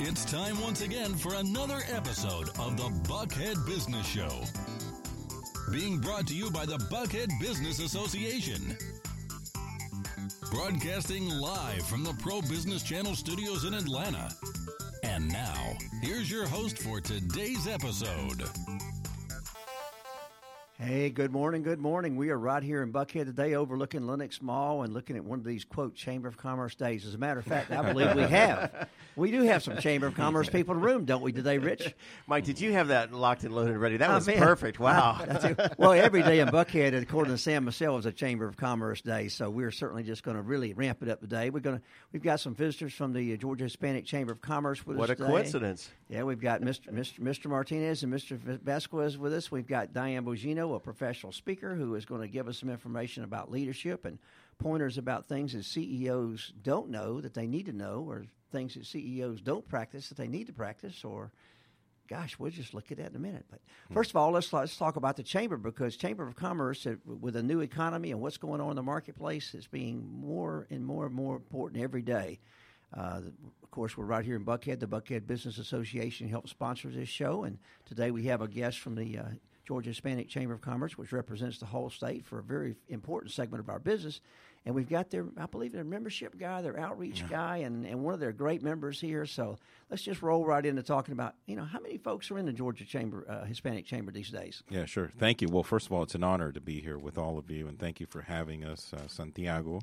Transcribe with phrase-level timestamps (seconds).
[0.00, 4.30] It's time once again for another episode of the Buckhead Business Show.
[5.72, 8.78] Being brought to you by the Buckhead Business Association.
[10.52, 14.30] Broadcasting live from the Pro Business Channel studios in Atlanta.
[15.02, 18.44] And now, here's your host for today's episode.
[20.78, 22.14] Hey, good morning, good morning.
[22.14, 25.44] We are right here in Buckhead today overlooking Lenox Mall and looking at one of
[25.44, 27.04] these, quote, Chamber of Commerce days.
[27.04, 28.88] As a matter of fact, I believe we have.
[29.18, 31.94] We do have some Chamber of Commerce people in the room, don't we, today, Rich?
[32.28, 33.96] Mike, did you have that locked and loaded and ready?
[33.96, 34.78] That was perfect.
[34.78, 35.24] Wow.
[35.76, 39.26] well, every day in Buckhead, according to Sam Massell, is a Chamber of Commerce day.
[39.26, 41.50] So we're certainly just going to really ramp it up today.
[41.50, 44.86] We're going to we've got some visitors from the uh, Georgia Hispanic Chamber of Commerce
[44.86, 45.00] with us.
[45.00, 45.28] what a today.
[45.28, 45.90] coincidence.
[46.08, 46.92] Yeah, we've got Mr.
[46.92, 47.18] Mr.
[47.18, 47.46] Mr.
[47.50, 48.38] Martinez and Mr.
[48.38, 49.50] Vasquez with us.
[49.50, 53.24] We've got Diane Bogino, a professional speaker, who is going to give us some information
[53.24, 54.18] about leadership and
[54.58, 58.86] pointers about things that CEOs don't know that they need to know, or things that
[58.86, 61.30] CEOs don't practice that they need to practice, or
[62.08, 63.44] gosh, we'll just look at that in a minute.
[63.50, 63.60] But
[63.92, 67.36] first of all, let's let's talk about the chamber because Chamber of Commerce, uh, with
[67.36, 71.06] a new economy and what's going on in the marketplace, is being more and more
[71.06, 72.40] and more important every day.
[72.96, 73.20] Uh,
[73.62, 74.80] of course, we're right here in Buckhead.
[74.80, 78.94] The Buckhead Business Association helps sponsor this show, and today we have a guest from
[78.94, 79.24] the uh,
[79.66, 83.60] Georgia Hispanic Chamber of Commerce, which represents the whole state for a very important segment
[83.60, 84.22] of our business.
[84.66, 88.12] And we've got their, I believe, their membership guy, their outreach guy, and, and one
[88.12, 89.24] of their great members here.
[89.24, 89.56] So
[89.88, 92.52] let's just roll right into talking about, you know, how many folks are in the
[92.52, 94.62] Georgia Chamber, uh, Hispanic Chamber these days?
[94.68, 95.10] Yeah, sure.
[95.18, 95.48] Thank you.
[95.48, 97.78] Well, first of all, it's an honor to be here with all of you, and
[97.78, 99.80] thank you for having us, uh, Santiago,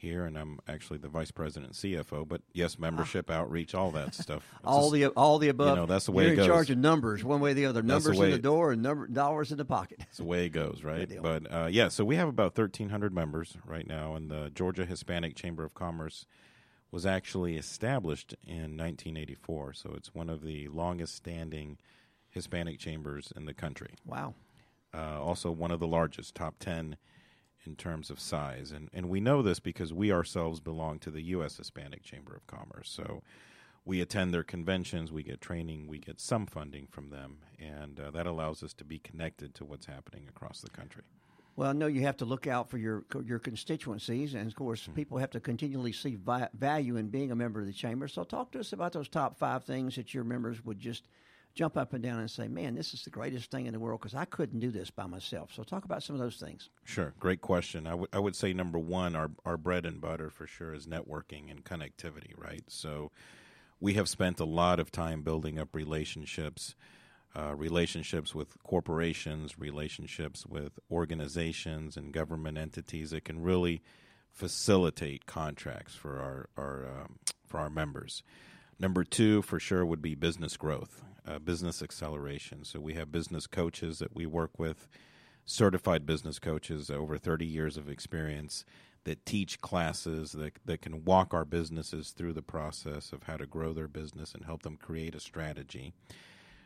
[0.00, 0.24] here.
[0.24, 2.26] And I'm actually the vice president and CFO.
[2.26, 4.42] But yes, membership, outreach, all that stuff.
[4.64, 5.70] All just- the all the above.
[5.70, 7.66] You know, that's the way You're it in charge of numbers, one way or the
[7.66, 7.82] other.
[7.82, 10.00] That's the Numbers in the door and number dollars in the pocket.
[10.00, 11.10] It's the way it goes, right?
[11.22, 15.34] But uh, yeah, so we have about 1,300 members right now, and the Georgia Hispanic
[15.36, 16.26] Chamber of Commerce
[16.90, 19.74] was actually established in 1984.
[19.74, 21.78] So it's one of the longest standing
[22.30, 23.94] Hispanic chambers in the country.
[24.04, 24.34] Wow.
[24.94, 26.96] uh, also one of the largest, top 10
[27.66, 28.72] in terms of size.
[28.72, 31.56] And, and we know this because we ourselves belong to the U.S.
[31.56, 32.88] Hispanic Chamber of Commerce.
[32.90, 33.22] So
[33.84, 38.10] we attend their conventions, we get training, we get some funding from them, and uh,
[38.12, 41.02] that allows us to be connected to what's happening across the country.
[41.56, 44.86] Well, I know you have to look out for your your constituencies, and of course,
[44.86, 44.92] Hmm.
[44.92, 48.08] people have to continually see vi- value in being a member of the chamber.
[48.08, 51.08] So, talk to us about those top five things that your members would just
[51.54, 54.00] jump up and down and say, "Man, this is the greatest thing in the world,"
[54.00, 55.52] because I couldn't do this by myself.
[55.52, 56.70] So, talk about some of those things.
[56.84, 57.86] Sure, great question.
[57.86, 60.86] I would I would say number one, our our bread and butter for sure is
[60.86, 62.64] networking and connectivity, right?
[62.68, 63.10] So
[63.80, 66.74] we have spent a lot of time building up relationships,
[67.34, 73.82] uh, relationships with corporations, relationships with organizations and government entities that can really
[74.30, 78.22] facilitate contracts for our our um, for our members.
[78.80, 82.64] Number two, for sure, would be business growth, uh, business acceleration.
[82.64, 84.88] So we have business coaches that we work with,
[85.44, 88.64] certified business coaches, over 30 years of experience,
[89.04, 93.46] that teach classes that, that can walk our businesses through the process of how to
[93.46, 95.92] grow their business and help them create a strategy.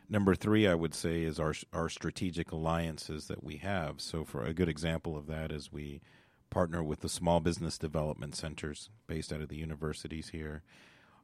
[0.08, 4.00] Number three, I would say, is our our strategic alliances that we have.
[4.00, 6.02] So, for a good example of that is we
[6.50, 10.62] partner with the small business development centers based out of the universities here.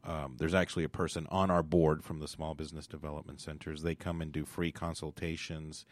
[0.04, 3.82] Um, there's actually a person on our board from the small business development centers.
[3.82, 5.84] They come and do free consultations.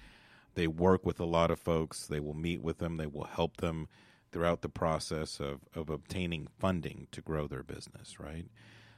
[0.54, 2.06] They work with a lot of folks.
[2.06, 2.96] They will meet with them.
[2.96, 3.88] They will help them
[4.32, 8.46] throughout the process of, of obtaining funding to grow their business, right?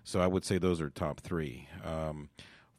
[0.04, 1.68] So I would say those are top three.
[1.84, 2.30] Um,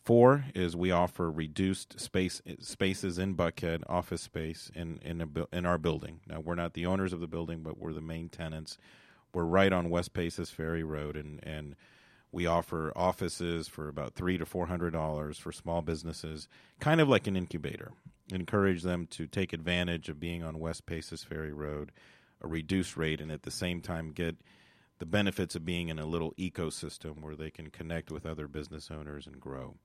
[0.03, 5.65] four is we offer reduced space spaces in Buckhead, office space in in a, in
[5.65, 6.21] our building.
[6.27, 8.77] Now we're not the owners of the building, but we're the main tenants.
[9.33, 11.75] We're right on West Paces Ferry Road, and and
[12.31, 16.47] we offer offices for about three to four hundred dollars for small businesses,
[16.79, 17.91] kind of like an incubator.
[18.31, 21.91] Encourage them to take advantage of being on West Paces Ferry Road,
[22.41, 24.37] a reduced rate, and at the same time get
[24.99, 28.89] the benefits of being in a little ecosystem where they can connect with other business
[28.91, 29.75] owners and grow.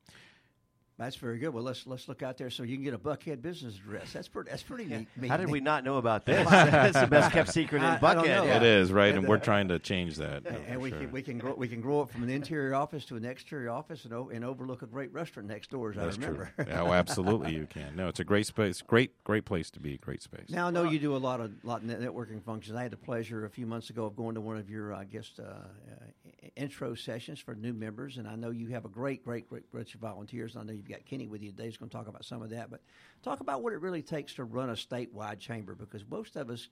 [0.98, 1.50] That's very good.
[1.50, 4.14] Well, let's let's look out there so you can get a Buckhead business address.
[4.14, 4.48] That's pretty.
[4.48, 5.28] That's pretty neat.
[5.28, 6.48] How did we not know about this?
[6.50, 8.24] That's the best kept secret in I Buckhead.
[8.24, 8.44] know.
[8.44, 8.56] Yeah.
[8.56, 10.46] It is right, and we're trying to change that.
[10.46, 11.00] uh, And we sure.
[11.00, 13.68] can we can grow we can grow up from an interior office to an exterior
[13.68, 15.90] office and, o- and overlook a great restaurant next door.
[15.90, 16.50] As That's I remember.
[16.56, 16.66] true.
[16.72, 17.94] oh, absolutely, you can.
[17.94, 18.80] No, it's a great space.
[18.80, 19.98] Great, great place to be.
[19.98, 20.48] Great space.
[20.48, 22.74] Now I know you do a lot of lot of networking functions.
[22.74, 25.04] I had the pleasure a few months ago of going to one of your, I
[25.04, 29.22] guess, uh, uh, intro sessions for new members, and I know you have a great,
[29.24, 30.56] great, great bunch of volunteers.
[30.56, 31.64] I know you've got Kenny with you today.
[31.64, 32.80] He's going to talk about some of that, but
[33.22, 36.68] talk about what it really takes to run a statewide chamber because most of us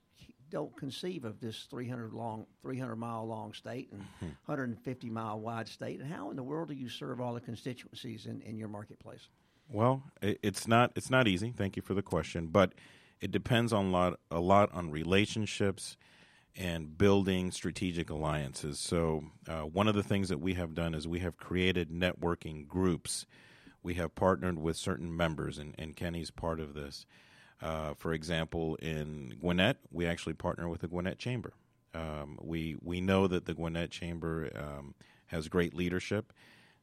[0.50, 6.00] don't conceive of this 300 long, 300 mile long state and 150 mile wide state.
[6.00, 9.28] And how in the world do you serve all the constituencies in, in your marketplace?
[9.68, 11.52] Well, it's not it's not easy.
[11.56, 12.74] Thank you for the question, but
[13.20, 15.96] it depends on a lot a lot on relationships
[16.56, 18.78] and building strategic alliances.
[18.78, 22.68] So, uh, one of the things that we have done is we have created networking
[22.68, 23.26] groups.
[23.84, 27.06] We have partnered with certain members, and, and Kenny's part of this.
[27.62, 31.52] Uh, for example, in Gwinnett, we actually partner with the Gwinnett Chamber.
[31.94, 34.94] Um, we we know that the Gwinnett Chamber um,
[35.26, 36.32] has great leadership.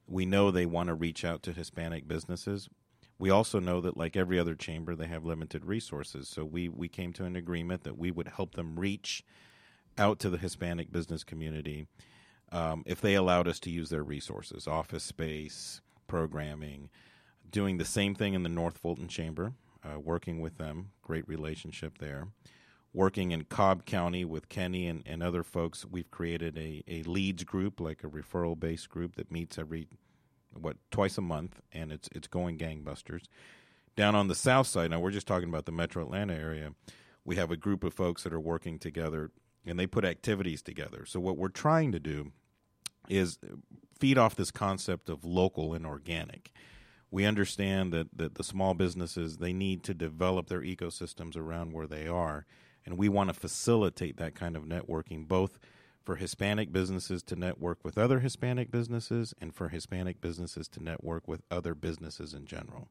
[0.08, 2.70] We know they want to reach out to Hispanic businesses.
[3.20, 6.30] We also know that, like every other chamber, they have limited resources.
[6.30, 9.24] So we we came to an agreement that we would help them reach
[9.98, 11.88] out to the Hispanic business community
[12.52, 16.90] um, if they allowed us to use their resources, office space, programming,
[17.50, 22.00] doing the same thing in the North Fulton Chamber, uh, working with them, great relationship
[22.00, 22.28] there.
[22.94, 27.46] Working in Cobb County with Kenny and, and other folks, we've created a, a leads
[27.46, 29.88] group, like a referral based group that meets every
[30.52, 33.24] what twice a month, and it's it's going gangbusters.
[33.96, 36.74] Down on the south side, now we're just talking about the Metro Atlanta area.
[37.24, 39.32] We have a group of folks that are working together
[39.66, 41.06] and they put activities together.
[41.06, 42.34] So what we're trying to do
[43.08, 43.40] is
[44.02, 46.52] feed off this concept of local and organic.
[47.12, 51.88] We understand that, that the small businesses they need to develop their ecosystems around where
[51.88, 52.46] they are,
[52.86, 55.60] and we want to facilitate that kind of networking both
[56.04, 61.28] for Hispanic businesses to network with other Hispanic businesses and for Hispanic businesses to network
[61.28, 62.90] with other businesses in general.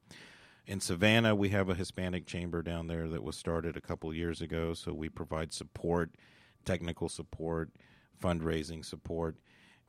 [0.64, 4.40] In Savannah, we have a Hispanic chamber down there that was started a couple years
[4.40, 6.12] ago, so we provide support
[6.64, 7.70] technical support,
[8.22, 9.36] fundraising support.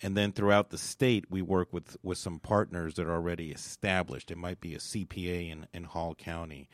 [0.03, 4.31] And then throughout the state, we work with, with some partners that are already established.
[4.31, 6.69] It might be a CPA in, in Hall County,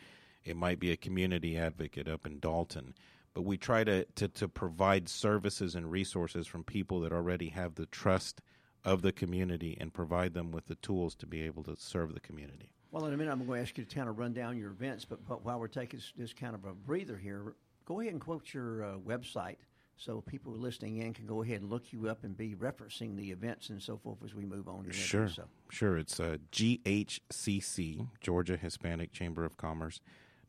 [0.45, 2.95] it might be a community advocate up in Dalton.
[3.33, 7.75] But we try to, to, to provide services and resources from people that already have
[7.75, 8.41] the trust
[8.85, 12.21] of the community and provide them with the tools to be able to serve the
[12.21, 12.71] community.
[12.91, 14.71] Well, in a minute, I'm going to ask you to kind of run down your
[14.71, 17.53] events, but, but while we're taking this, kind of a breather here,
[17.85, 19.57] go ahead and quote your uh, website
[19.97, 23.31] so people listening in can go ahead and look you up and be referencing the
[23.31, 24.89] events and so forth as we move on.
[24.91, 25.45] Sure, so.
[25.69, 25.97] sure.
[25.97, 29.99] It's uh, GHCC, Georgia Hispanic Chamber of Commerce,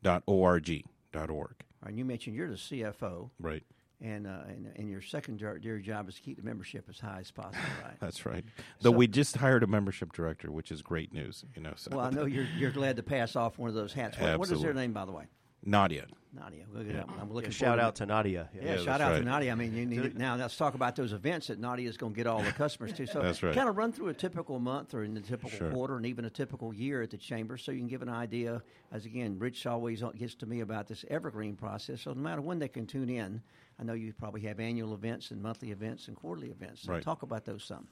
[0.03, 1.55] dot org dot org.
[1.83, 3.63] And you mentioned you're the CFO, right?
[4.01, 7.33] And, uh, and, and your secondary job is to keep the membership as high as
[7.33, 7.99] possible, right?
[7.99, 8.45] That's right.
[8.81, 11.45] Though so, we just hired a membership director, which is great news.
[11.57, 11.73] You know.
[11.75, 11.91] So.
[11.97, 14.19] Well, I know you're you're glad to pass off one of those hats.
[14.19, 15.25] What, what is their name, by the way?
[15.65, 16.07] Nadia.
[16.33, 16.65] Nadia.
[16.87, 17.05] Yeah.
[17.21, 17.51] I'm looking.
[17.51, 18.49] Yeah, shout out to Nadia.
[18.55, 19.19] Yeah, yeah shout out right.
[19.19, 19.53] to Nadia.
[19.53, 22.17] I mean, you need, now let's talk about those events that Nadia is going to
[22.17, 23.07] get all the customers to.
[23.07, 23.55] So, that's right.
[23.55, 25.71] kind of run through a typical month or in the typical sure.
[25.71, 28.63] quarter and even a typical year at the chamber, so you can give an idea.
[28.93, 32.03] As again, Rich always gets to me about this evergreen process.
[32.03, 33.43] So no matter when they can tune in,
[33.81, 36.83] I know you probably have annual events and monthly events and quarterly events.
[36.83, 37.03] So right.
[37.03, 37.89] talk about those some.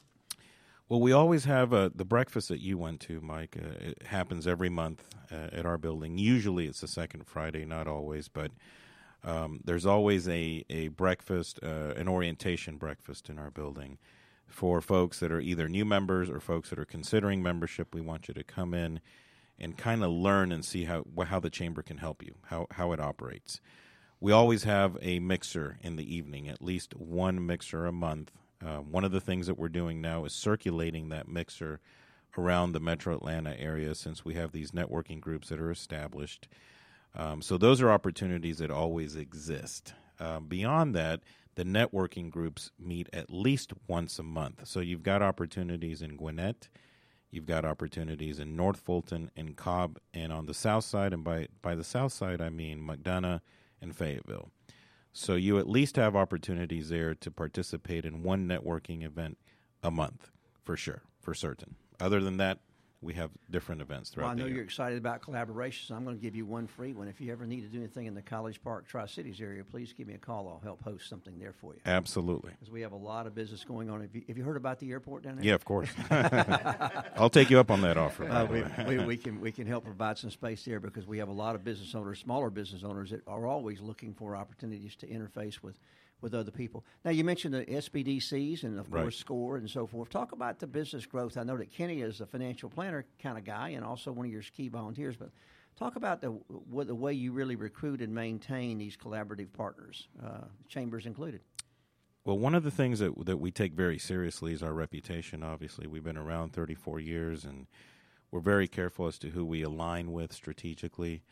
[0.88, 3.56] Well, we always have uh, the breakfast that you went to, Mike.
[3.60, 5.02] Uh, it happens every month
[5.32, 6.16] uh, at our building.
[6.16, 8.52] Usually it's the second Friday, not always, but
[9.24, 13.98] um, there's always a, a breakfast, uh, an orientation breakfast in our building
[14.46, 17.92] for folks that are either new members or folks that are considering membership.
[17.92, 19.00] We want you to come in
[19.58, 22.92] and kind of learn and see how, how the chamber can help you, how, how
[22.92, 23.60] it operates.
[24.20, 28.30] We always have a mixer in the evening, at least one mixer a month
[28.64, 31.80] uh, one of the things that we're doing now is circulating that mixer
[32.38, 36.48] around the metro Atlanta area since we have these networking groups that are established.
[37.14, 39.94] Um, so those are opportunities that always exist.
[40.20, 41.20] Um, beyond that,
[41.54, 44.66] the networking groups meet at least once a month.
[44.66, 46.68] So you've got opportunities in Gwinnett,
[47.30, 51.48] you've got opportunities in North Fulton and Cobb, and on the south side, and by
[51.62, 53.40] by the south side I mean McDonough
[53.80, 54.50] and Fayetteville.
[55.18, 59.38] So you at least have opportunities there to participate in one networking event
[59.82, 60.30] a month
[60.62, 61.76] for sure, for certain.
[61.98, 62.58] Other than that,
[63.02, 64.26] we have different events throughout.
[64.26, 65.90] Well, I know you're excited about collaborations.
[65.90, 67.08] I'm going to give you one free one.
[67.08, 69.92] If you ever need to do anything in the College Park Tri Cities area, please
[69.92, 70.48] give me a call.
[70.48, 71.80] I'll help host something there for you.
[71.84, 72.52] Absolutely.
[72.52, 74.00] Because we have a lot of business going on.
[74.00, 75.44] Have you, have you heard about the airport down there?
[75.44, 75.90] Yeah, of course.
[77.16, 78.28] I'll take you up on that offer.
[78.28, 78.64] Uh, we,
[78.96, 81.54] we, we, can we can help provide some space there because we have a lot
[81.54, 85.78] of business owners, smaller business owners that are always looking for opportunities to interface with
[86.20, 86.84] with other people.
[87.04, 89.02] Now, you mentioned the SBDCs and, of right.
[89.02, 90.10] course, SCORE and so forth.
[90.10, 91.36] Talk about the business growth.
[91.36, 94.32] I know that Kenny is a financial planner kind of guy and also one of
[94.32, 95.30] your key volunteers, but
[95.78, 96.38] talk about the,
[96.84, 101.40] the way you really recruit and maintain these collaborative partners, uh, chambers included.
[102.24, 105.44] Well, one of the things that that we take very seriously is our reputation.
[105.44, 107.68] Obviously, we've been around 34 years, and
[108.32, 111.22] we're very careful as to who we align with strategically.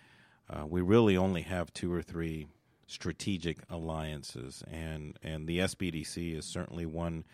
[0.49, 2.47] Uh, we really only have two or three
[2.87, 7.25] strategic alliances, and and the SBDC is certainly one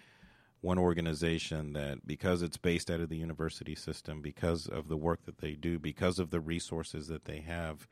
[0.60, 5.24] one organization that because it's based out of the university system, because of the work
[5.24, 7.88] that they do, because of the resources that they have,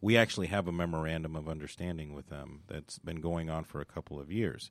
[0.00, 3.84] we actually have a memorandum of understanding with them that's been going on for a
[3.84, 4.70] couple of years.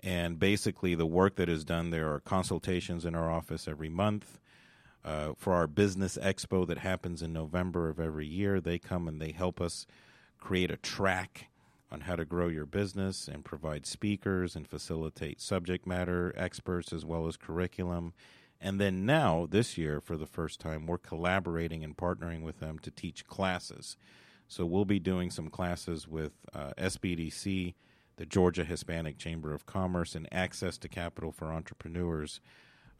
[0.00, 4.38] And basically, the work that is done there are consultations in our office every month.
[5.04, 9.20] Uh, for our business expo that happens in November of every year, they come and
[9.20, 9.86] they help us
[10.38, 11.48] create a track
[11.90, 17.04] on how to grow your business and provide speakers and facilitate subject matter experts as
[17.04, 18.12] well as curriculum.
[18.60, 22.78] And then now, this year, for the first time, we're collaborating and partnering with them
[22.80, 23.96] to teach classes.
[24.48, 27.74] So we'll be doing some classes with uh, SBDC,
[28.16, 32.40] the Georgia Hispanic Chamber of Commerce, and Access to Capital for Entrepreneurs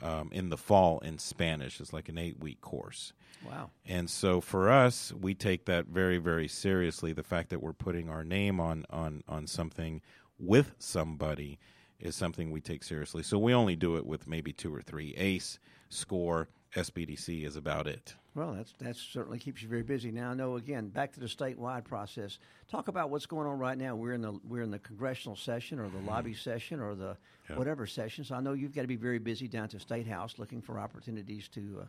[0.00, 1.80] um, in the fall in Spanish.
[1.80, 3.12] It's like an eight week course.
[3.46, 3.70] Wow.
[3.86, 7.12] And so for us, we take that very, very seriously.
[7.12, 10.00] The fact that we're putting our name on, on, on something
[10.38, 11.58] with somebody
[12.00, 13.22] is something we take seriously.
[13.22, 15.14] So we only do it with maybe two or three.
[15.16, 18.14] ACE, SCORE, SBDC is about it.
[18.34, 20.10] Well, that's that certainly keeps you very busy.
[20.10, 22.38] Now, I know again back to the statewide process.
[22.70, 23.96] Talk about what's going on right now.
[23.96, 27.16] We're in the we're in the congressional session or the lobby session or the
[27.48, 27.56] Yeah.
[27.56, 28.24] whatever session.
[28.24, 30.78] So I know you've got to be very busy down to state house looking for
[30.78, 31.86] opportunities to uh,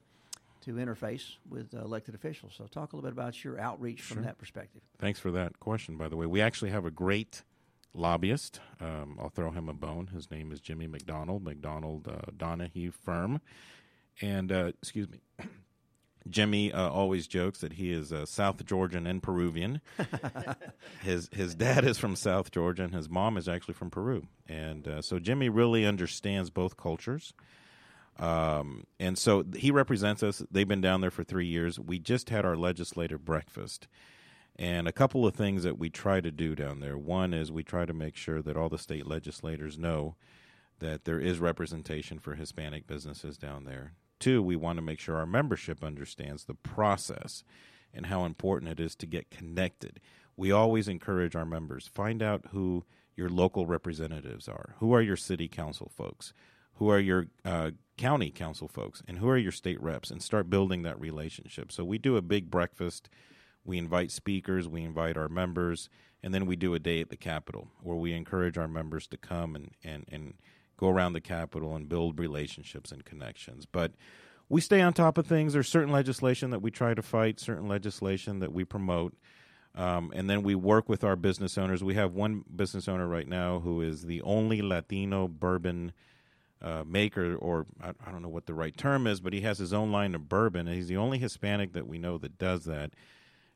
[0.62, 2.54] to interface with uh, elected officials.
[2.58, 4.82] So talk a little bit about your outreach from that perspective.
[4.98, 6.26] Thanks for that question, by the way.
[6.26, 7.44] We actually have a great
[7.94, 8.60] lobbyist.
[8.82, 10.08] Um, I'll throw him a bone.
[10.08, 13.40] His name is Jimmy McDonald, McDonald uh, Donahue Firm.
[14.22, 15.22] And, uh, excuse me,
[16.30, 19.82] Jimmy uh, always jokes that he is uh, South Georgian and Peruvian.
[21.02, 24.28] his his dad is from South Georgia, and his mom is actually from Peru.
[24.48, 27.34] And uh, so Jimmy really understands both cultures.
[28.20, 30.44] Um, and so he represents us.
[30.52, 31.80] They've been down there for three years.
[31.80, 33.88] We just had our legislative breakfast.
[34.58, 36.98] And a couple of things that we try to do down there.
[36.98, 40.16] One is we try to make sure that all the state legislators know
[40.80, 43.94] that there is representation for Hispanic businesses down there.
[44.20, 47.44] Two, we want to make sure our membership understands the process
[47.94, 50.00] and how important it is to get connected.
[50.36, 52.86] We always encourage our members find out who
[53.16, 54.76] your local representatives are.
[54.80, 56.34] Who are your city council folks?
[56.76, 59.04] Who are your uh, county council folks?
[59.08, 60.12] And who are your state reps?
[60.12, 61.72] And start building that relationship.
[61.72, 63.10] So we do a big breakfast.
[63.66, 65.90] We invite speakers, we invite our members,
[66.24, 69.18] and then we do a day at the Capitol where we encourage our members to
[69.18, 70.36] come and, and, and
[70.80, 73.66] go around the Capitol and build relationships and connections.
[73.66, 73.92] But
[74.48, 75.54] we stay on top of things.
[75.54, 79.14] There's certain legislation that we try to fight, certain legislation that we promote.
[79.76, 81.84] Um, and then we work with our business owners.
[81.84, 85.92] We have one business owner right now who is the only Latino bourbon
[86.62, 89.60] uh, maker, or I, I don't know what the right term is, but he has
[89.60, 90.68] his own line of bourbon.
[90.68, 92.92] And he's the only Hispanic that we know that does that.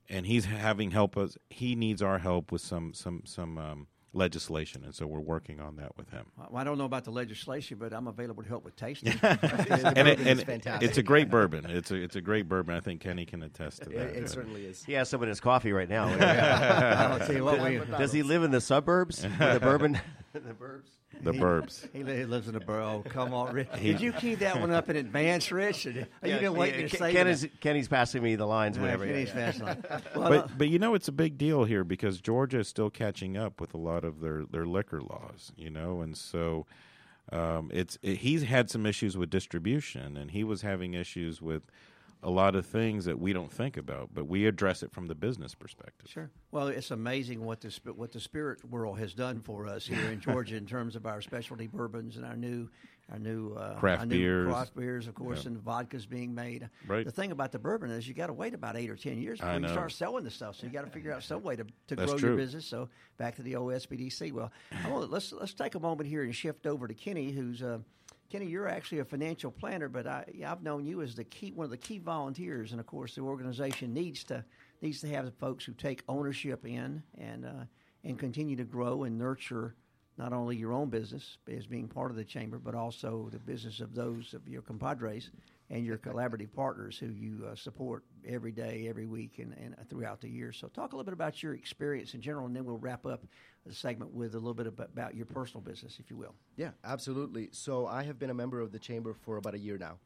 [0.09, 1.37] And he's having help us.
[1.49, 5.75] He needs our help with some some some um, legislation, and so we're working on
[5.77, 6.25] that with him.
[6.37, 9.13] Well, I don't know about the legislation, but I'm available to help with tasting.
[9.21, 10.87] and it, and fantastic.
[10.87, 11.65] it's a great bourbon.
[11.69, 12.75] It's a it's a great bourbon.
[12.75, 14.15] I think Kenny can attest to that.
[14.15, 14.83] it certainly is.
[14.83, 16.05] He has some in his coffee right now.
[17.13, 19.23] I'll tell you what, we, Does he live in the suburbs?
[19.23, 19.99] with the bourbon?
[20.43, 20.89] the burbs?
[21.21, 21.87] the burbs.
[21.93, 23.03] He li- lives in a borough.
[23.07, 23.67] Come on, Rich.
[23.79, 25.85] Did you key that one up in advance, Rich?
[25.85, 25.91] Are
[26.27, 27.31] you been waiting yeah, to Ken- say Ken that?
[27.31, 29.05] is- Kenny's passing me the lines Uh, whenever.
[29.05, 29.51] Kenny's yeah, yeah.
[29.51, 30.01] fast line.
[30.15, 33.37] Well, But but you know it's a big deal here because Georgia is still catching
[33.37, 36.65] up with a lot of their, their liquor laws, you know, and so
[37.31, 41.63] um, it's it, he's had some issues with distribution and he was having issues with
[42.23, 45.15] a lot of things that we don't think about, but we address it from the
[45.15, 46.09] business perspective.
[46.09, 46.31] Sure.
[46.51, 50.19] Well, it's amazing what the what the spirit world has done for us here in
[50.27, 52.69] Georgia in terms of our specialty bourbons and our new
[53.11, 54.47] our new uh, Craft our new beers.
[54.47, 56.69] craft beers, of course, and vodkas being made.
[56.87, 57.05] Right.
[57.05, 59.39] The thing about the bourbon is you got to wait about eight or ten years
[59.39, 60.55] before you start selling the stuff.
[60.55, 62.29] So you got to figure out some way to, to That's grow true.
[62.29, 62.65] your business.
[62.65, 62.87] So
[63.17, 64.31] back to the OSBDC.
[64.31, 64.51] Well,
[65.09, 67.61] let's let's take a moment here and shift over to Kenny, who's.
[67.61, 67.79] Uh,
[68.33, 71.65] Kenny, you're actually a financial planner, but I, I've known you as the key, one
[71.65, 74.43] of the key volunteers, and of course, the organization needs to
[74.81, 77.65] needs to have the folks who take ownership in and uh,
[78.03, 79.75] and continue to grow and nurture
[80.17, 83.79] not only your own business as being part of the chamber, but also the business
[83.79, 85.29] of those of your compadres
[85.69, 90.21] and your collaborative partners who you uh, support every day, every week, and, and throughout
[90.21, 90.51] the year.
[90.51, 93.23] So, talk a little bit about your experience in general, and then we'll wrap up
[93.65, 96.35] the segment with a little bit about, your personal business, if you will.
[96.57, 97.49] Yeah, absolutely.
[97.51, 99.99] So I have been a member of the chamber for about a year now.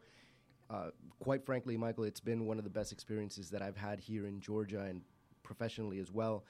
[0.69, 4.27] Uh, quite frankly, Michael, it's been one of the best experiences that I've had here
[4.27, 5.01] in Georgia and
[5.43, 6.43] professionally as well.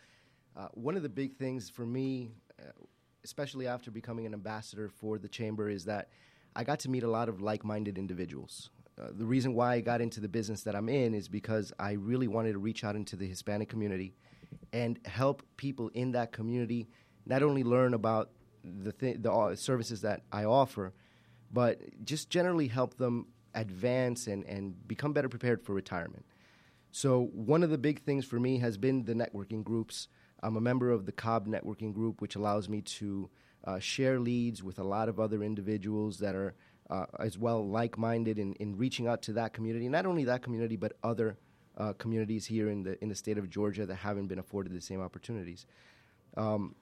[0.56, 2.72] Uh, one of the big things for me, uh,
[3.24, 6.10] especially after becoming an ambassador for the chamber, is that
[6.56, 8.72] I got to meet a lot of like-minded individuals.
[9.00, 11.94] Uh, the reason why I got into the business that I'm in is because I
[11.94, 14.16] really wanted to reach out into the Hispanic community
[14.74, 16.88] and help people in that community
[17.26, 18.32] not only learn about
[18.64, 20.94] the th- the uh, services that I offer,
[21.52, 26.26] but just generally help them advance and, and become better prepared for retirement.
[26.92, 30.08] So one of the big things for me has been the networking groups.
[30.42, 33.30] I'm a member of the Cobb networking group, which allows me to
[33.64, 36.56] uh, share leads with a lot of other individuals that are
[36.90, 39.90] uh, as well like-minded in, in reaching out to that community.
[39.90, 41.38] Not only that community, but other
[41.78, 44.82] uh, communities here in the in the state of Georgia that haven't been afforded the
[44.82, 45.66] same opportunities.
[46.36, 46.76] Um,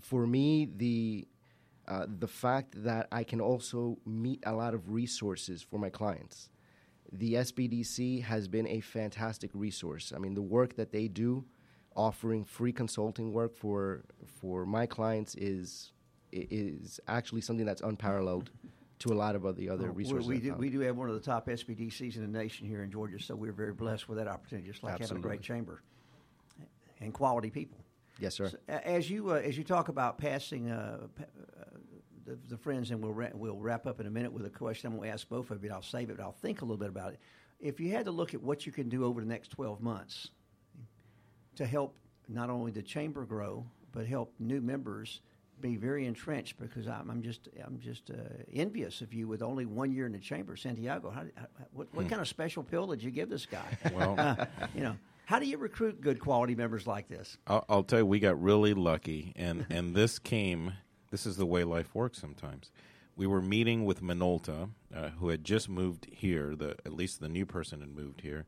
[0.00, 1.26] for me, the
[1.88, 6.50] uh, the fact that I can also meet a lot of resources for my clients.
[7.12, 10.12] The SBDC has been a fantastic resource.
[10.14, 11.44] I mean, the work that they do,
[11.94, 14.04] offering free consulting work for
[14.40, 15.92] for my clients, is
[16.32, 18.50] is actually something that's unparalleled
[19.00, 20.28] to a lot of the other resources.
[20.28, 22.90] We, do, we do have one of the top SBDCs in the nation here in
[22.90, 25.82] Georgia, so we're very blessed with that opportunity, just like having a great chamber
[27.00, 27.78] and quality people.
[28.18, 28.48] Yes, sir.
[28.48, 31.24] So, as you uh, as you talk about passing uh, uh,
[32.24, 34.88] the, the friends, and we'll ra- we'll wrap up in a minute with a question
[34.88, 35.70] I'm going to ask both of you.
[35.70, 36.16] I'll save it.
[36.16, 37.20] But I'll think a little bit about it.
[37.60, 40.30] If you had to look at what you can do over the next 12 months
[41.56, 41.96] to help
[42.28, 45.20] not only the chamber grow, but help new members
[45.60, 48.14] be very entrenched, because I'm, I'm just I'm just uh,
[48.52, 51.10] envious of you with only one year in the chamber, Santiago.
[51.10, 53.78] How, how, what, what kind of special pill did you give this guy?
[53.94, 57.36] Well- Uh, you know, how do you recruit good quality members like this?
[57.46, 60.72] I'll, I'll tell you, we got really lucky, and and this came.
[61.10, 62.70] This is the way life works sometimes.
[63.16, 66.54] We were meeting with Minolta, uh, who had just moved here.
[66.54, 68.44] The at least the new person had moved here,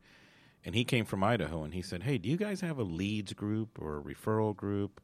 [0.65, 1.65] and he came from Idaho.
[1.65, 5.01] And he said, "Hey, do you guys have a leads group or a referral group?"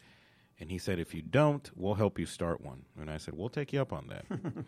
[0.61, 3.49] And he said, "If you don't, we'll help you start one." And I said, "We'll
[3.49, 4.25] take you up on that."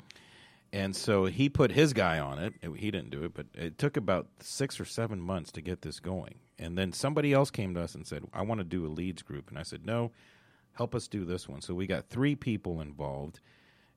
[0.72, 2.54] And so he put his guy on it.
[2.60, 5.82] It- He didn't do it, but it took about six or seven months to get
[5.82, 6.40] this going.
[6.58, 9.22] And then somebody else came to us and said, I want to do a leads
[9.22, 9.48] group.
[9.48, 10.10] And I said, No,
[10.72, 11.60] help us do this one.
[11.62, 13.40] So we got three people involved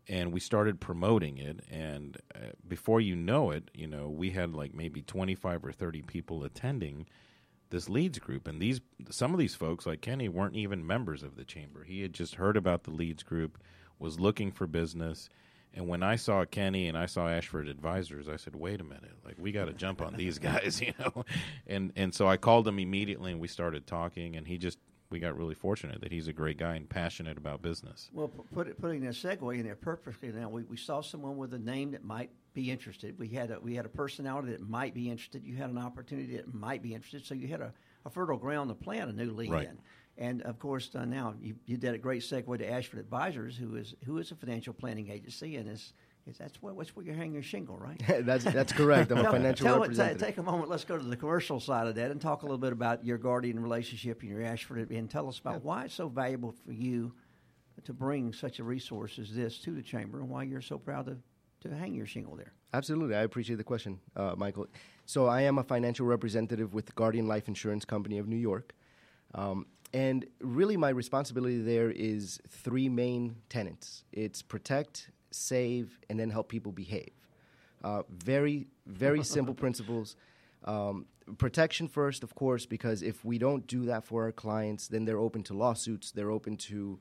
[0.08, 1.62] and we started promoting it.
[1.72, 6.04] And uh, before you know it, you know, we had like maybe 25 or 30
[6.04, 7.08] people attending
[7.70, 8.48] this leads group.
[8.48, 11.84] And these, some of these folks, like Kenny, weren't even members of the chamber.
[11.84, 13.58] He had just heard about the leads group,
[13.98, 15.30] was looking for business.
[15.74, 19.14] And when I saw Kenny and I saw Ashford Advisors, I said, "Wait a minute!
[19.24, 21.26] Like we got to jump on these guys, you know."
[21.68, 24.36] And and so I called him immediately, and we started talking.
[24.36, 24.80] And he just
[25.12, 28.10] we got really fortunate that he's a great guy and passionate about business.
[28.14, 30.32] Well, put putting a segue in there perfectly.
[30.32, 33.18] Now we, we saw someone with a name that might be interested.
[33.20, 35.44] We had a we had a personality that might be interested.
[35.46, 37.26] You had an opportunity that might be interested.
[37.26, 37.74] So you had a,
[38.06, 39.68] a fertile ground to plant a new lead Right.
[39.70, 39.78] in.
[40.18, 43.76] And of course, uh, now you, you did a great segue to Ashford Advisors, who
[43.76, 45.94] is who is a financial planning agency, and is,
[46.28, 48.02] is that's what what's where you hang your shingle, right?
[48.26, 49.12] that's that's correct.
[49.12, 50.22] I'm a financial tell representative.
[50.22, 50.70] take a moment.
[50.70, 53.18] Let's go to the commercial side of that and talk a little bit about your
[53.18, 57.14] guardian relationship and your Ashford, and tell us about why it's so valuable for you
[57.86, 61.06] to bring such a resource as this to the chamber, and why you're so proud
[61.06, 61.16] to,
[61.62, 62.54] to hang your shingle there.
[62.74, 63.16] Absolutely.
[63.16, 64.68] I appreciate the question, uh, Michael.
[65.06, 68.74] So, I am a financial representative with Guardian Life Insurance Company of New York.
[69.34, 76.30] Um, and really, my responsibility there is three main tenets it's protect, save, and then
[76.30, 77.12] help people behave.
[77.84, 80.16] Uh, very, very simple principles.
[80.66, 81.06] Um,
[81.38, 85.20] protection first, of course, because if we don't do that for our clients, then they're
[85.20, 87.00] open to lawsuits, they're open to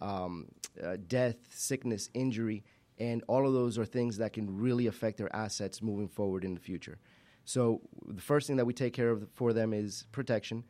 [0.00, 0.46] um,
[0.82, 2.64] uh, death, sickness, injury,
[2.98, 6.54] and all of those are things that can really affect their assets moving forward in
[6.54, 6.98] the future.
[7.44, 10.64] So the first thing that we take care of for them is protection.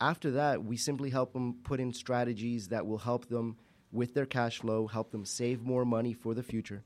[0.00, 3.56] After that, we simply help them put in strategies that will help them
[3.92, 6.84] with their cash flow, help them save more money for the future.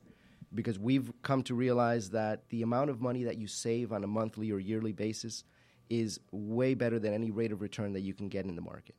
[0.55, 4.07] Because we've come to realize that the amount of money that you save on a
[4.07, 5.43] monthly or yearly basis
[5.89, 8.95] is way better than any rate of return that you can get in the market.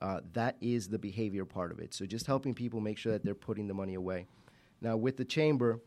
[0.00, 1.92] Uh, that is the behavior part of it.
[1.92, 4.26] So just helping people make sure that they're putting the money away.
[4.80, 5.80] Now, with the chamber,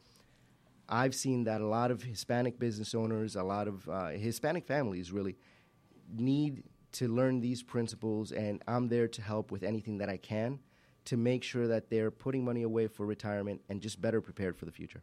[0.90, 5.12] I've seen that a lot of Hispanic business owners, a lot of uh, Hispanic families
[5.12, 5.38] really
[6.14, 10.60] need to learn these principles, and I'm there to help with anything that I can
[11.06, 14.66] to make sure that they're putting money away for retirement and just better prepared for
[14.66, 15.02] the future.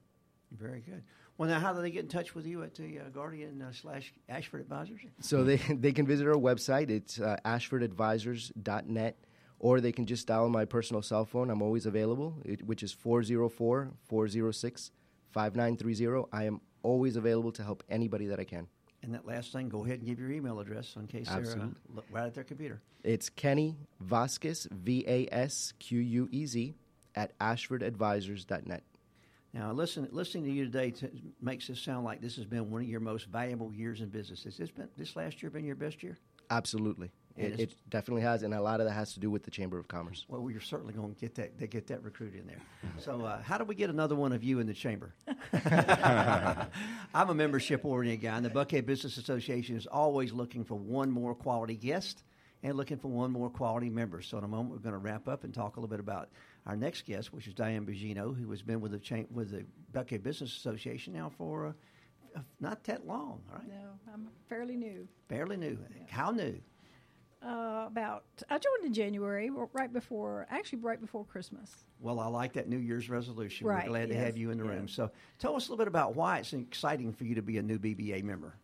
[0.53, 1.03] Very good.
[1.37, 3.72] Well, now, how do they get in touch with you at the uh, Guardian uh,
[3.72, 5.01] slash Ashford Advisors?
[5.20, 6.90] So they, they can visit our website.
[6.90, 9.16] It's uh, ashfordadvisors.net,
[9.59, 11.51] or they can just dial my personal cell phone.
[11.51, 14.90] I'm always available, it, which is 404 406
[15.33, 16.29] 5930.
[16.33, 18.68] I am always available to help anybody that I can.
[19.03, 22.01] And that last thing, go ahead and give your email address in case they're uh,
[22.11, 22.81] right at their computer.
[23.05, 26.75] It's Kenny Vasquez, V A S Q U E Z,
[27.14, 28.83] at ashfordadvisors.net.
[29.55, 32.83] Now, listen, listening to you today t- makes it sound like this has been one
[32.83, 34.44] of your most valuable years in business.
[34.44, 36.18] Has this been this last year been your best year?
[36.51, 37.11] Absolutely.
[37.38, 39.51] And It, it definitely has, and a lot of that has to do with the
[39.51, 40.24] Chamber of Commerce.
[40.29, 42.61] Well, you're certainly going to get that they get that recruit in there.
[42.98, 45.14] So, uh, how do we get another one of you in the chamber?
[47.14, 51.11] I'm a membership oriented guy, and the Buckhead Business Association is always looking for one
[51.11, 52.22] more quality guest
[52.62, 54.20] and looking for one more quality member.
[54.22, 56.29] So, in a moment, we're going to wrap up and talk a little bit about
[56.66, 59.64] our next guest, which is Diane Bugino, who has been with the cha- with the
[59.92, 61.72] Buckhead Business Association now for uh,
[62.37, 63.68] uh, not that long, all right?
[63.68, 65.09] No, I'm fairly new.
[65.29, 65.79] Fairly new.
[66.09, 66.61] How new?
[67.40, 71.85] Uh, about I joined in January, right before, actually right before Christmas.
[72.01, 73.66] Well, I like that New Year's resolution.
[73.66, 74.88] Right, We're glad to have you in the room.
[74.88, 77.62] So, tell us a little bit about why it's exciting for you to be a
[77.62, 78.55] new BBA member.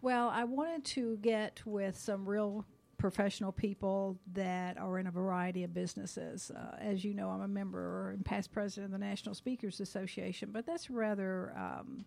[0.00, 2.64] Well, I wanted to get with some real
[3.02, 6.50] professional people that are in a variety of businesses.
[6.54, 10.50] Uh, as you know, I'm a member and past president of the National Speakers Association,
[10.52, 12.04] but that's rather um,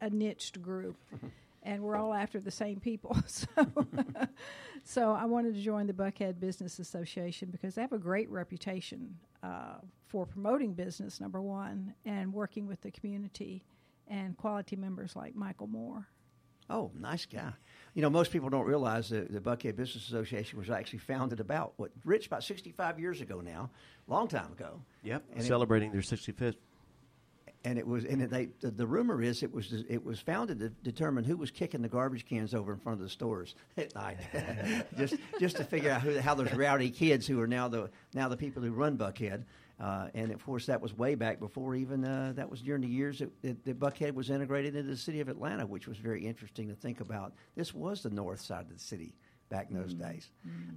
[0.00, 0.96] a niched group.
[1.62, 3.46] And we're all after the same people, so
[4.84, 9.16] so I wanted to join the Buckhead Business Association because they have a great reputation
[9.42, 13.64] uh, for promoting business, number one, and working with the community
[14.06, 16.06] and quality members like Michael Moore.
[16.70, 17.50] Oh, nice guy.
[17.94, 21.72] You know, most people don't realize that the Buckhead Business Association was actually founded about
[21.76, 23.70] what Rich about 65 years ago now,
[24.06, 24.82] long time ago.
[25.02, 25.24] Yep.
[25.32, 26.56] And it- Celebrating their 65th.
[27.68, 30.70] And it was and they the, the rumor is it was it was founded to
[30.70, 34.16] determine who was kicking the garbage cans over in front of the stores at night,
[34.96, 38.28] just just to figure out who how those rowdy kids who are now the now
[38.28, 39.44] the people who run Buckhead.
[39.78, 42.88] Uh, and of course, that was way back before even uh, that was during the
[42.88, 46.26] years that, that, that Buckhead was integrated into the city of Atlanta, which was very
[46.26, 47.32] interesting to think about.
[47.54, 49.14] This was the north side of the city
[49.48, 50.30] back in those days.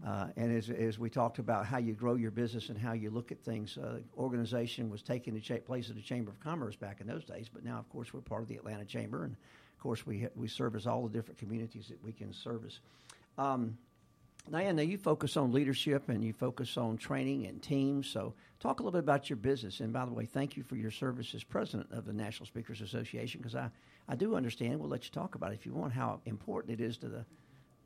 [0.05, 3.09] Uh, and as, as we talked about how you grow your business and how you
[3.09, 6.75] look at things, uh, organization was taking the cha- place of the Chamber of Commerce
[6.75, 7.49] back in those days.
[7.51, 10.29] But now, of course, we're part of the Atlanta Chamber, and of course, we ha-
[10.35, 12.79] we service all the different communities that we can service.
[13.37, 13.77] Um,
[14.49, 18.07] Diane, now you focus on leadership and you focus on training and teams.
[18.07, 19.81] So, talk a little bit about your business.
[19.81, 22.81] And by the way, thank you for your service as president of the National Speakers
[22.81, 23.69] Association because I,
[24.09, 24.79] I do understand.
[24.79, 27.25] We'll let you talk about it if you want how important it is to the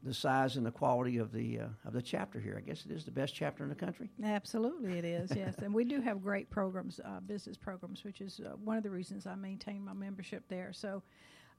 [0.05, 2.55] the size and the quality of the uh, of the chapter here.
[2.57, 4.09] I guess it is the best chapter in the country.
[4.23, 5.31] Absolutely, it is.
[5.35, 8.83] Yes, and we do have great programs, uh, business programs, which is uh, one of
[8.83, 10.71] the reasons I maintain my membership there.
[10.71, 11.03] So,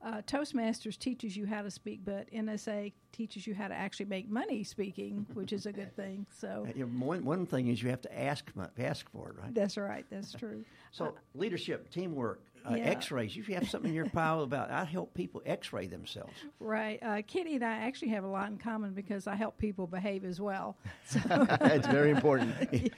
[0.04, 4.28] uh, Toastmasters teaches you how to speak, but NSA teaches you how to actually make
[4.30, 6.26] money speaking, which is a good thing.
[6.38, 9.54] So Uh, one one thing is you have to ask ask for it, right?
[9.54, 10.04] that's right.
[10.10, 10.64] That's true.
[10.92, 12.84] So leadership, teamwork, uh, Yeah.
[12.84, 13.36] X-rays.
[13.36, 16.34] If You have something in your pile about I help people X-ray themselves.
[16.60, 17.02] Right.
[17.02, 20.24] Uh, Kenny and I actually have a lot in common because I help people behave
[20.24, 20.76] as well.
[21.06, 21.20] So
[21.62, 22.54] it's very important.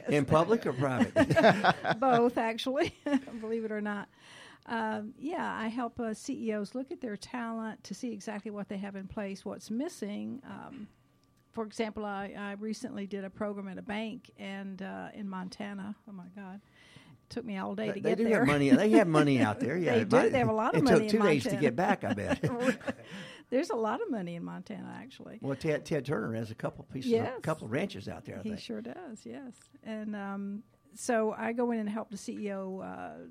[0.08, 1.14] in public or private.
[2.00, 2.92] both, actually,
[3.40, 4.08] believe it or not.
[4.68, 8.76] Um, yeah, I help uh, CEOs look at their talent to see exactly what they
[8.78, 10.42] have in place, what's missing.
[10.44, 10.88] Um,
[11.52, 15.96] for example, I, I recently did a program at a bank and uh, in Montana.
[16.09, 18.38] Oh my God, it took me all day to they get do there.
[18.40, 18.68] have money.
[18.70, 19.76] They have money out there.
[19.78, 20.16] Yeah, They do.
[20.16, 22.04] might- They have a lot of it money took in two days to get back.
[22.04, 22.44] I bet.
[23.50, 25.38] There's a lot of money in Montana, actually.
[25.40, 27.33] well, Ted, Ted Turner has a couple pieces, Yes.
[27.38, 28.37] a couple of ranches out there.
[28.38, 28.61] I He think.
[28.61, 29.54] sure does, yes.
[29.83, 30.62] And um,
[30.94, 33.24] so I go in and help the CEO uh,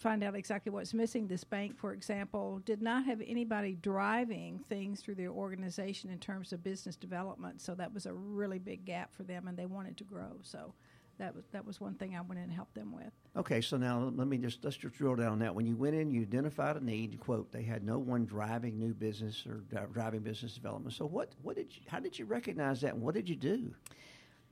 [0.00, 1.28] find out exactly what's missing.
[1.28, 6.52] This bank, for example, did not have anybody driving things through their organization in terms
[6.52, 7.60] of business development.
[7.60, 10.38] So that was a really big gap for them, and they wanted to grow.
[10.42, 10.72] So
[11.18, 13.12] that was that was one thing I went in and helped them with.
[13.36, 15.54] Okay, so now let me just let's just drill down on that.
[15.54, 17.20] When you went in, you identified a need.
[17.20, 20.94] Quote: They had no one driving new business or driving business development.
[20.94, 21.32] So what?
[21.42, 21.76] What did?
[21.76, 22.94] You, how did you recognize that?
[22.94, 23.74] and What did you do?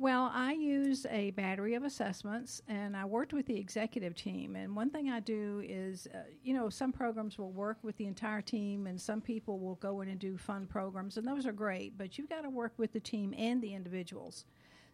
[0.00, 4.54] Well, I use a battery of assessments, and I worked with the executive team.
[4.54, 8.06] And one thing I do is, uh, you know, some programs will work with the
[8.06, 11.52] entire team, and some people will go in and do fun programs, and those are
[11.52, 11.98] great.
[11.98, 14.44] But you've got to work with the team and the individuals.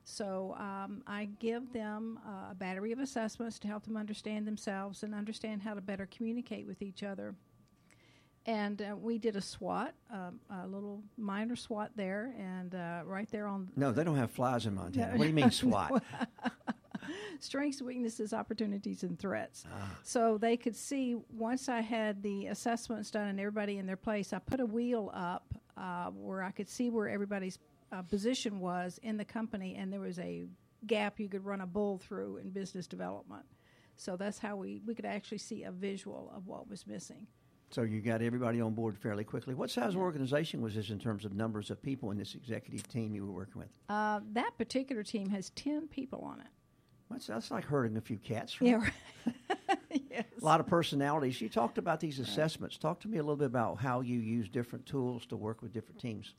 [0.04, 5.02] So um, I give them uh, a battery of assessments to help them understand themselves
[5.02, 7.34] and understand how to better communicate with each other.
[8.46, 13.28] And uh, we did a SWOT, um, a little minor SWOT there, and uh, right
[13.30, 15.16] there on No, they don't have flies in Montana.
[15.16, 16.02] What do you mean SWAT?
[17.40, 19.64] strengths, weaknesses, opportunities, and threats.
[20.02, 24.32] So they could see once I had the assessments done and everybody in their place,
[24.32, 27.58] I put a wheel up uh, where I could see where everybody's
[27.92, 30.44] uh, position was in the company, and there was a
[30.86, 33.44] gap you could run a bull through in business development.
[33.96, 37.26] So that's how we, we could actually see a visual of what was missing.
[37.74, 39.52] So you got everybody on board fairly quickly.
[39.52, 43.16] What size organization was this in terms of numbers of people in this executive team
[43.16, 43.68] you were working with?
[43.88, 46.46] Uh, that particular team has 10 people on it.
[47.10, 48.60] That's, that's like herding a few cats.
[48.60, 48.70] Right?
[48.70, 48.76] Yeah.
[49.68, 50.02] right.
[50.10, 50.24] yes.
[50.40, 51.40] A lot of personalities.
[51.40, 52.78] You talked about these assessments.
[52.78, 55.72] Talk to me a little bit about how you use different tools to work with
[55.72, 56.34] different teams.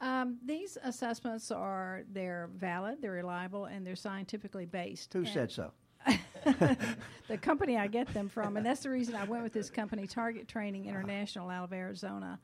[0.00, 5.12] Um, these assessments are they're valid, they're reliable, and they're scientifically based.
[5.12, 5.70] Who And said so?
[7.28, 10.06] the company I get them from, and that's the reason I went with this company,
[10.06, 12.38] Target Training International out of Arizona.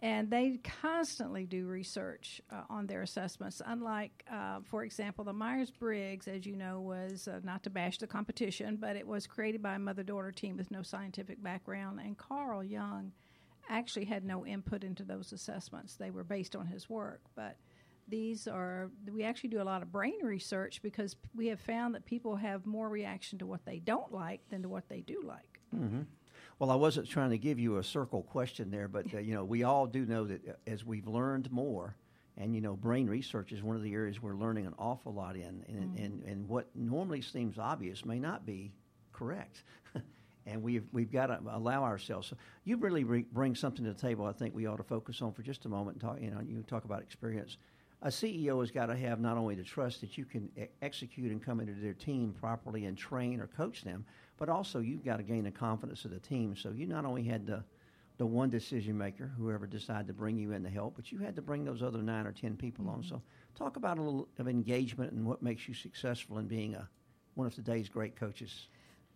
[0.00, 3.62] And they constantly do research uh, on their assessments.
[3.64, 7.98] Unlike, uh, for example, the Myers Briggs, as you know, was uh, not to bash
[7.98, 12.00] the competition, but it was created by a mother daughter team with no scientific background.
[12.00, 13.12] And Carl Jung
[13.68, 17.20] actually had no input into those assessments, they were based on his work.
[17.36, 17.56] But
[18.08, 22.04] these are we actually do a lot of brain research because we have found that
[22.04, 25.58] people have more reaction to what they don't like than to what they do like
[26.58, 29.44] Well, I wasn't trying to give you a circle question there, but uh, you know,
[29.44, 31.96] we all do know that uh, as we've learned more,
[32.36, 35.34] and you know, brain research is one of the areas we're learning an awful lot
[35.34, 38.72] in, and and, and what normally seems obvious may not be
[39.12, 39.64] correct.
[40.46, 42.28] and we've we've got to allow ourselves.
[42.28, 44.26] So you really re- bring something to the table.
[44.26, 46.00] I think we ought to focus on for just a moment.
[46.00, 47.56] And talk, you know, you talk about experience.
[48.04, 51.30] A CEO has got to have not only the trust that you can e- execute
[51.30, 54.04] and come into their team properly and train or coach them,
[54.38, 56.56] but also you've got to gain the confidence of the team.
[56.56, 57.64] So you not only had the
[58.18, 61.34] the one decision maker, whoever decided to bring you in to help, but you had
[61.34, 63.02] to bring those other nine or ten people on.
[63.02, 63.22] So
[63.54, 66.88] talk about a little of engagement and what makes you successful in being a
[67.34, 68.68] one of today's great coaches.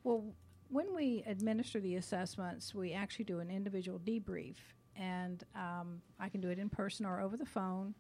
[0.05, 0.25] well
[0.69, 4.57] when we administer the assessments we actually do an individual debrief
[4.97, 7.95] and um, i can do it in person or over the phone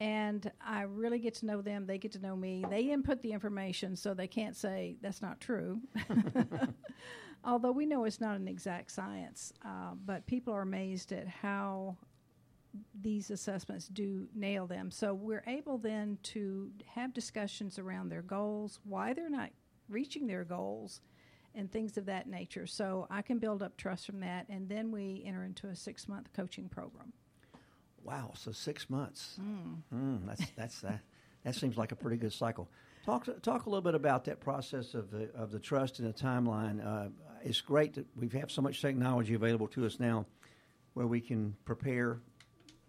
[0.00, 3.32] and i really get to know them they get to know me they input the
[3.32, 5.80] information so they can't say that's not true
[7.44, 11.96] although we know it's not an exact science uh, but people are amazed at how
[13.00, 14.90] these assessments do nail them.
[14.90, 19.50] So we're able then to have discussions around their goals, why they're not
[19.88, 21.00] reaching their goals,
[21.54, 22.66] and things of that nature.
[22.66, 26.08] So I can build up trust from that, and then we enter into a six
[26.08, 27.12] month coaching program.
[28.08, 29.38] Wow, so six months.
[29.94, 31.00] Mm, that's that's that.
[31.44, 32.66] That seems like a pretty good cycle.
[33.04, 36.18] Talk talk a little bit about that process of the of the trust and the
[36.18, 36.82] timeline.
[36.82, 37.10] Uh,
[37.44, 40.24] it's great that we have so much technology available to us now,
[40.94, 42.20] where we can prepare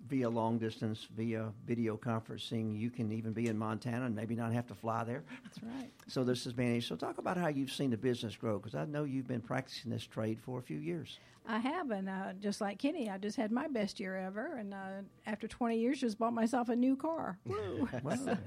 [0.10, 2.78] via long distance, via video conferencing.
[2.78, 5.24] You can even be in Montana and maybe not have to fly there.
[5.44, 5.92] That's right.
[6.08, 6.88] So this is advantage.
[6.88, 9.92] So talk about how you've seen the business grow, because I know you've been practicing
[9.92, 11.20] this trade for a few years.
[11.48, 14.74] I have, and uh, just like Kenny, I just had my best year ever, and
[14.74, 17.38] uh, after 20 years, just bought myself a new car.
[17.46, 17.88] Woo!
[18.04, 18.40] Well,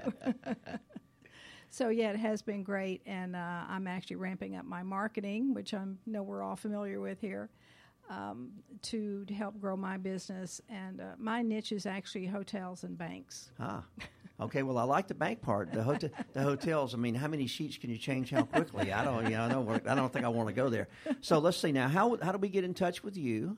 [1.69, 5.73] So yeah, it has been great, and uh, I'm actually ramping up my marketing, which
[5.73, 7.49] I know we're all familiar with here,
[8.09, 8.51] um,
[8.83, 10.61] to, to help grow my business.
[10.69, 13.51] And uh, my niche is actually hotels and banks.
[13.59, 13.83] Ah,
[14.39, 14.63] okay.
[14.63, 15.71] Well, I like the bank part.
[15.71, 16.93] The hotel, the hotels.
[16.93, 18.29] I mean, how many sheets can you change?
[18.31, 18.91] How quickly?
[18.91, 19.23] I don't.
[19.25, 19.65] You know, I don't.
[19.65, 20.87] work- I don't think I want to go there.
[21.21, 21.87] So let's see now.
[21.87, 23.57] How how do we get in touch with you?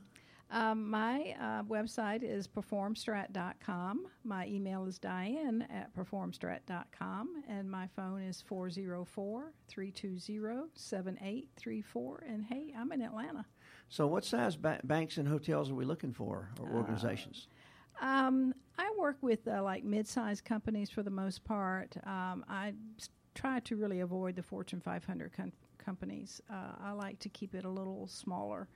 [0.52, 4.06] Um, my uh, website is performstrat.com.
[4.24, 12.24] My email is diane at performstrat.com, and my phone is 404 320 7834.
[12.30, 13.46] And hey, I'm in Atlanta.
[13.90, 17.48] So, what size ba- banks and hotels are we looking for, or organizations?
[18.02, 21.96] Um, I work with uh, like mid-sized companies for the most part.
[22.06, 22.74] Um, I
[23.36, 26.42] try to really avoid the Fortune 500 com- companies.
[26.50, 28.68] Uh, I like to keep it a little smaller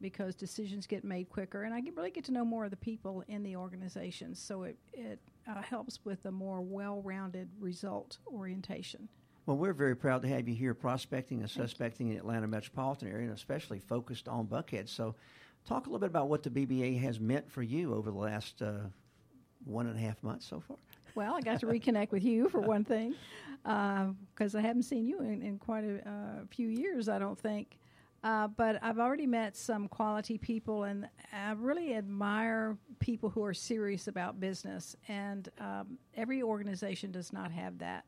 [0.00, 2.76] because decisions get made quicker, and I get, really get to know more of the
[2.76, 4.40] people in the organizations.
[4.40, 9.08] So it it uh, helps with a more well-rounded result orientation.
[9.46, 13.08] Well, we're very proud to have you here prospecting and suspecting in the Atlanta metropolitan
[13.08, 14.88] area, and especially focused on Buckhead.
[14.88, 15.14] So,
[15.66, 18.62] talk a little bit about what the BBA has meant for you over the last
[18.62, 18.88] uh,
[19.64, 20.78] one and a half months so far.
[21.14, 23.14] Well, I got to reconnect with you for one thing,
[23.62, 27.78] because I haven't seen you in, in quite a uh, few years, I don't think.
[28.24, 33.52] Uh, but I've already met some quality people, and I really admire people who are
[33.52, 34.96] serious about business.
[35.08, 38.06] And um, every organization does not have that.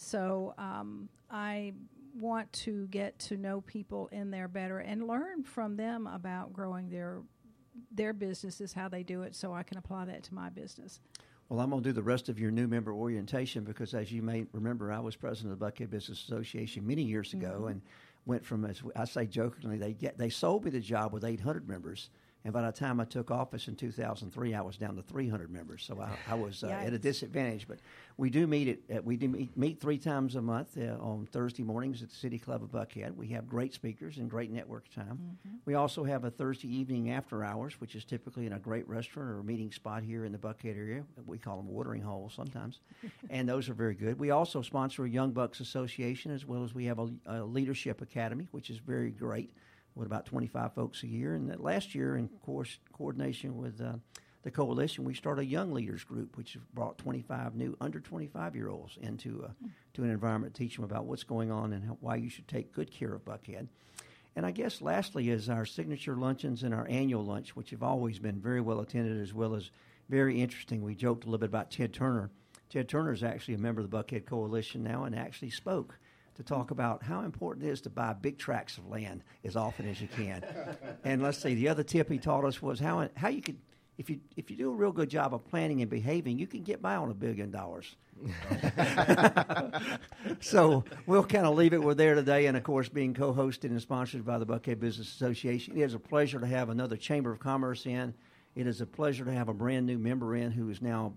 [0.00, 1.74] So um, I
[2.18, 6.88] want to get to know people in there better and learn from them about growing
[6.88, 7.20] their
[7.92, 11.00] their businesses, how they do it, so I can apply that to my business.
[11.48, 14.22] Well, I'm going to do the rest of your new member orientation because, as you
[14.22, 17.80] may remember, I was president of the Buckhead Business Association many years ago, and
[18.26, 21.68] went from, as I say jokingly, they get they sold me the job with 800
[21.68, 22.10] members,
[22.44, 25.84] And by the time I took office in 2003, I was down to 300 members.
[25.84, 27.68] So I, I was uh, at a disadvantage.
[27.68, 27.80] But
[28.16, 31.28] we do meet at, uh, we do meet, meet three times a month uh, on
[31.30, 33.14] Thursday mornings at the City Club of Buckhead.
[33.14, 35.18] We have great speakers and great network time.
[35.46, 35.56] Mm-hmm.
[35.66, 39.30] We also have a Thursday evening after hours, which is typically in a great restaurant
[39.30, 41.04] or meeting spot here in the Buckhead area.
[41.26, 42.80] We call them watering holes sometimes,
[43.30, 44.18] and those are very good.
[44.18, 48.00] We also sponsor a Young Bucks Association as well as we have a, a leadership
[48.00, 49.50] academy, which is very great
[50.00, 51.34] with about 25 folks a year.
[51.34, 53.92] And last year, in course coordination with uh,
[54.42, 58.70] the coalition, we started a young leaders group, which brought 25 new under 25 year
[58.70, 59.50] olds into uh,
[59.92, 62.48] to an environment, to teach them about what's going on and how, why you should
[62.48, 63.68] take good care of Buckhead.
[64.34, 68.18] And I guess lastly is our signature luncheons and our annual lunch, which have always
[68.18, 69.70] been very well attended as well as
[70.08, 70.82] very interesting.
[70.82, 72.30] We joked a little bit about Ted Turner.
[72.70, 75.98] Ted Turner is actually a member of the Buckhead Coalition now and actually spoke
[76.40, 79.88] to talk about how important it is to buy big tracts of land as often
[79.88, 80.42] as you can.
[81.04, 83.58] and let's see, the other tip he taught us was how how you could
[83.98, 86.62] if you if you do a real good job of planning and behaving, you can
[86.62, 87.96] get by on a billion dollars.
[90.40, 93.80] so we'll kind of leave it with there today, and of course, being co-hosted and
[93.80, 97.40] sponsored by the Buckhead Business Association, it is a pleasure to have another Chamber of
[97.40, 98.14] Commerce in.
[98.54, 101.12] It is a pleasure to have a brand new member in who is now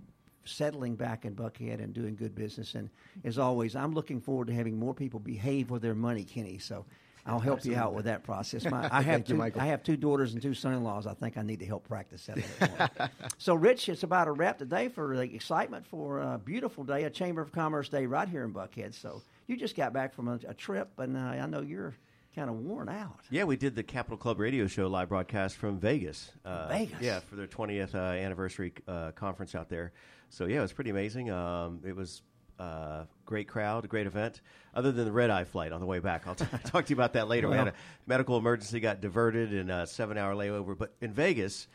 [0.46, 2.76] settling back in Buckhead and doing good business.
[2.76, 2.90] And
[3.24, 6.58] as always, I'm looking forward to having more people behave with their money, Kenny.
[6.58, 6.86] So
[7.26, 8.66] I'll help you out with that process.
[8.70, 9.62] My, I have you, two, Michael.
[9.62, 11.08] I have two daughters and two son-in-laws.
[11.08, 12.38] I think I need to help practice that.
[12.38, 13.10] A little more.
[13.38, 17.10] so, Rich, it's about a wrap today for the excitement for a beautiful day, a
[17.10, 18.94] Chamber of Commerce day right here in Buckhead.
[18.94, 21.96] So you just got back from a, a trip, and uh, I know you're
[22.36, 23.20] kind of worn out.
[23.30, 26.32] Yeah, we did the Capital Club radio show live broadcast from Vegas.
[26.44, 27.00] Uh, Vegas?
[27.02, 29.92] Yeah, for their 20th uh, anniversary uh, conference out there.
[30.30, 31.30] So, yeah, it was pretty amazing.
[31.30, 32.24] Um, it was
[32.60, 34.42] uh, great crowd, a great event.
[34.74, 36.96] Other than the red eye flight on the way back, I'll t- talk to you
[36.96, 37.50] about that later.
[37.50, 37.74] we had a
[38.08, 40.76] medical emergency, got diverted, and a seven hour layover.
[40.78, 41.68] But in Vegas,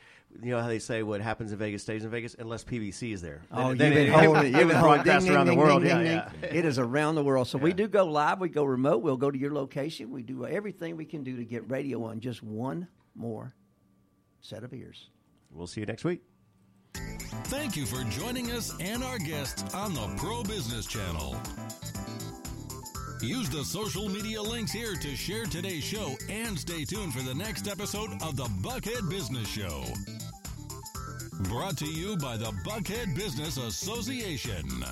[0.43, 3.21] you know how they say what happens in Vegas stays in Vegas unless PBC is
[3.23, 3.43] there.
[3.51, 4.47] Oh, Then- you've then been it- holding it.
[4.55, 5.83] it You've been holding broadcast ding, around the world.
[5.83, 6.49] ding, Yeah, ding, yeah.
[6.59, 7.49] It is around the world.
[7.49, 8.39] So we do go live.
[8.41, 8.99] We go remote.
[9.03, 10.11] We'll go to your location.
[10.11, 13.55] We do everything we can do to get radio on just one more
[14.41, 15.09] set of ears.
[15.51, 16.21] We'll see you next week.
[17.45, 21.37] Thank you for joining us and our guests on the Pro Business Channel.
[23.21, 27.35] Use the social media links here to share today's show and stay tuned for the
[27.35, 29.83] next episode of the Buckhead Business Show.
[31.43, 34.85] Brought to you by the Buckhead Business Association.